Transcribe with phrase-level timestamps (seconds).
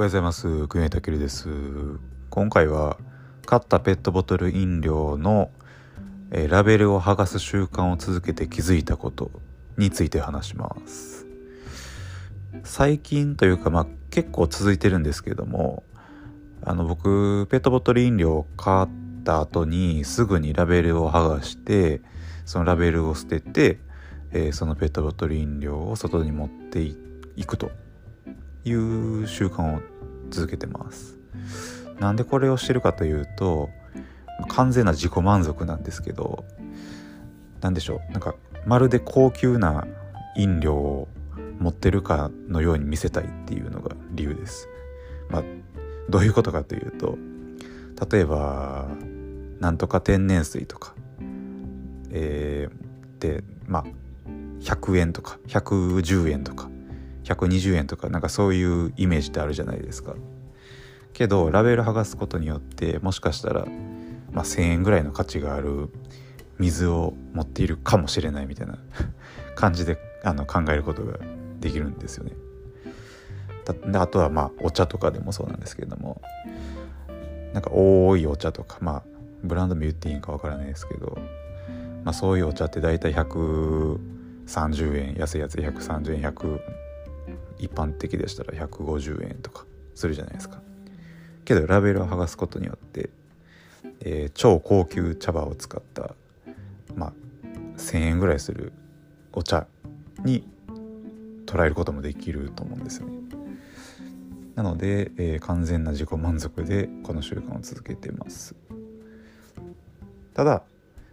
[0.00, 0.66] おはようございます。
[0.66, 1.50] 国枝健です。
[2.30, 2.96] 今回は
[3.44, 5.50] 買ったペットボトル飲料の、
[6.30, 9.30] え、ラベルを剥がす習慣を続けて気づいたこと
[9.76, 11.26] について話します。
[12.64, 15.82] 最近というかまあ結構続いてるんですけども
[16.64, 18.88] あの僕ペットボトル飲料を買っ
[19.22, 22.00] た後にすぐにラベルを剥がして
[22.46, 23.80] そのラベルを捨てて、
[24.30, 26.96] えー、そのペットボトル飲料を外に持ってい
[27.44, 27.70] くと。
[28.64, 29.80] いう習慣を
[30.30, 31.18] 続けてます
[31.98, 33.70] なんでこれをしてるかというと
[34.48, 36.44] 完全な自己満足なんですけど
[37.60, 38.34] 何でしょうなんか
[38.66, 39.86] まるで高級な
[40.36, 41.08] 飲料を
[41.58, 44.68] 持ってるかのように見せたいっていうのが理由です。
[45.28, 45.44] まあ、
[46.08, 47.18] どういうことかというと
[48.10, 48.88] 例えば
[49.60, 50.94] なんとか天然水とか、
[52.10, 53.84] えー、でまあ
[54.60, 56.68] 100円とか110円とか
[57.34, 60.14] 120円とかなんかそういうイメージってあるじゃないですか
[61.12, 63.66] けどラベル剥がすことによってもしかしたら、
[64.32, 65.88] まあ、1,000円ぐらいの価値がある
[66.58, 68.78] 水を持っているかもしれないみたいな
[69.54, 71.18] 感じであの考えることが
[71.60, 72.32] できるんですよね。
[73.86, 76.20] であとはまあお茶とかでもそうなんですけれども
[77.52, 79.02] なんか多いお茶とかまあ
[79.44, 81.18] ブランド名言っていいんかわからないですけど、
[82.04, 86.60] まあ、そういうお茶って大体130円安いやつで130円100
[87.60, 90.60] 一般的でしたら150円とかするじゃないですか。
[91.44, 93.10] けどラベルを剥がすことによって、
[94.00, 96.14] えー、超高級茶葉を使った
[96.94, 97.12] まあ
[97.76, 98.72] 1,000円ぐらいする
[99.32, 99.66] お茶
[100.24, 100.46] に
[101.46, 103.18] 捉えることもできると思うんですよね。
[104.54, 108.54] なので、えー、完全な自己満足でこの習慣を続けてます。
[110.34, 110.62] ただ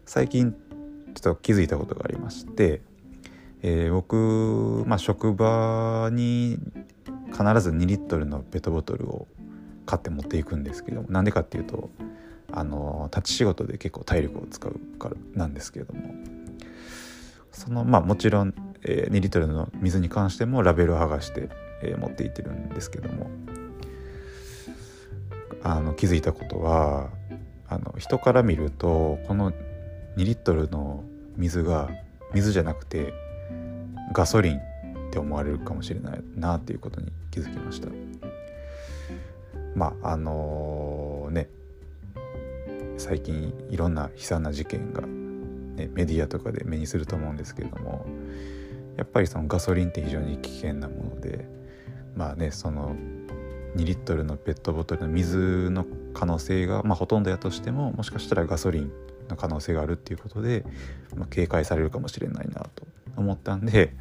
[0.05, 0.53] 最近
[1.15, 2.81] ちょっと気づいたことがありまして
[3.63, 6.59] えー、僕、まあ、職場に
[7.31, 9.27] 必ず2リットルのペットボトルを
[9.85, 11.89] 買って持っていくんですけどもなんでかっていうと
[12.51, 16.13] あの立ち仕事で結構体力を使うからなんですけれども
[17.51, 18.53] そのまあもちろん、
[18.83, 21.49] えー、2リットルの水に関してもラベルを剥がして、
[21.81, 23.29] えー、持っていってるんですけども
[25.63, 27.09] あの気づいたことは
[27.67, 29.55] あの人から見るとこの2
[30.17, 31.03] リットルの
[31.35, 31.89] 水が
[32.33, 33.13] 水じゃなくて
[34.13, 34.61] ガソリンっ
[35.11, 37.89] て思われるかもしれないなっていうことに気づきました。
[39.75, 41.49] まああのー、ね
[42.97, 48.07] 最近いろんな悲惨な事件が、ね、メディアとかで目にすると思うんですけれども
[48.95, 51.47] やっぱりそのガソリンって非常に危険なもので
[52.15, 52.95] まあねその
[53.75, 55.85] 2リットルのペットボトルの水の
[56.15, 58.91] 可能性が、まあ、ほとんどやとしてももしかしたらガソリン
[59.29, 60.65] の可能性があるっていうことで、
[61.15, 62.86] まあ、警戒されるかもしれないなと。
[63.17, 63.93] 思ったんで、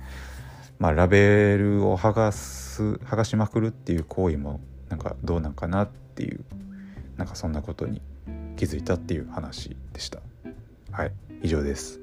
[0.79, 6.45] まあ、ラベルを剥がす剥がしまくるっていう行為もなんかどうなんかなっていう
[7.17, 8.01] なんかそんなことに
[8.57, 10.21] 気づいたっていう話でした。
[10.93, 11.13] はい
[11.43, 12.01] 以上です。